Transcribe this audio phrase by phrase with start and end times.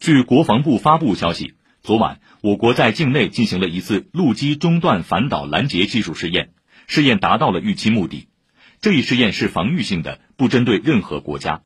[0.00, 6.52] 据国防部发布消息昨晚我国在境内进行了一次陆基中段反导拦截技术试验
[6.86, 8.26] 试验达到了预期目的。
[8.80, 11.60] 这一试验是防御性的不针对任何国家。